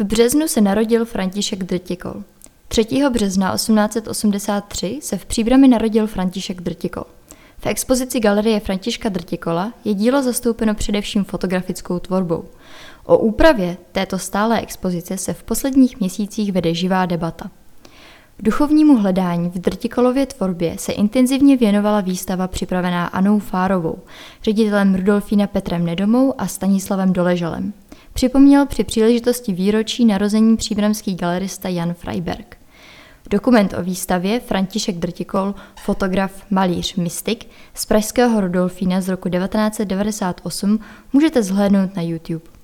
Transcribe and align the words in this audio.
V 0.00 0.04
březnu 0.04 0.48
se 0.48 0.60
narodil 0.60 1.04
František 1.04 1.64
Drtikol. 1.64 2.22
3. 2.68 2.86
března 3.12 3.54
1883 3.54 4.98
se 5.02 5.18
v 5.18 5.24
Příbrami 5.24 5.68
narodil 5.68 6.06
František 6.06 6.60
Drtikol. 6.60 7.04
V 7.58 7.66
expozici 7.66 8.20
Galerie 8.20 8.60
Františka 8.60 9.08
Drtikola 9.08 9.72
je 9.84 9.94
dílo 9.94 10.22
zastoupeno 10.22 10.74
především 10.74 11.24
fotografickou 11.24 11.98
tvorbou. 11.98 12.44
O 13.04 13.18
úpravě 13.18 13.76
této 13.92 14.18
stálé 14.18 14.60
expozice 14.60 15.18
se 15.18 15.32
v 15.32 15.42
posledních 15.42 16.00
měsících 16.00 16.52
vede 16.52 16.74
živá 16.74 17.06
debata. 17.06 17.50
Duchovnímu 18.38 18.96
hledání 18.96 19.48
v 19.48 19.58
Drtikolově 19.58 20.26
tvorbě 20.26 20.78
se 20.78 20.92
intenzivně 20.92 21.56
věnovala 21.56 22.00
výstava 22.00 22.48
připravená 22.48 23.06
Anou 23.06 23.38
Fárovou, 23.38 23.98
ředitelem 24.42 24.94
Rudolfína 24.94 25.46
Petrem 25.46 25.84
Nedomou 25.84 26.34
a 26.38 26.46
Stanislavem 26.46 27.12
Doležalem. 27.12 27.72
Připomněl 28.20 28.66
při 28.66 28.84
příležitosti 28.84 29.52
výročí 29.52 30.04
narození 30.04 30.56
příbramský 30.56 31.14
galerista 31.14 31.68
Jan 31.68 31.94
Freiberg. 31.94 32.56
Dokument 33.30 33.74
o 33.78 33.82
výstavě 33.82 34.40
František 34.40 34.96
Drtikol, 34.96 35.54
fotograf, 35.84 36.32
malíř, 36.50 36.94
mystik 36.94 37.46
z 37.74 37.86
pražského 37.86 38.40
Rudolfína 38.40 39.00
z 39.00 39.08
roku 39.08 39.28
1998 39.28 40.78
můžete 41.12 41.42
zhlédnout 41.42 41.96
na 41.96 42.02
YouTube. 42.02 42.59